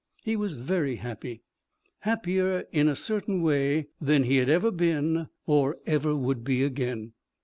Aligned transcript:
He 0.23 0.35
was 0.35 0.55
very 0.55 0.95
happy. 0.95 1.43
Happier, 1.99 2.65
in 2.71 2.87
a 2.87 2.95
certain 2.95 3.43
way, 3.43 3.89
than 4.01 4.23
he 4.23 4.37
had 4.37 4.49
ever 4.49 4.71
been 4.71 5.29
or 5.45 5.77
ever 5.85 6.15
would 6.15 6.43
be 6.43 6.63
again. 6.63 7.13